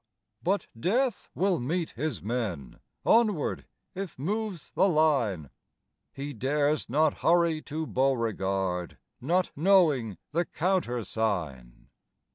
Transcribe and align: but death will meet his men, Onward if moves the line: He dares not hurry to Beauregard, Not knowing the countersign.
but 0.41 0.65
death 0.79 1.29
will 1.35 1.59
meet 1.59 1.91
his 1.91 2.23
men, 2.23 2.79
Onward 3.05 3.67
if 3.93 4.17
moves 4.17 4.71
the 4.71 4.89
line: 4.89 5.51
He 6.11 6.33
dares 6.33 6.89
not 6.89 7.19
hurry 7.19 7.61
to 7.61 7.85
Beauregard, 7.85 8.97
Not 9.21 9.51
knowing 9.55 10.17
the 10.31 10.43
countersign. 10.45 11.89